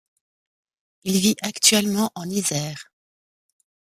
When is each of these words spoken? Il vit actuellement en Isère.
Il 1.03 1.19
vit 1.19 1.35
actuellement 1.43 2.11
en 2.15 2.27
Isère. 2.27 2.91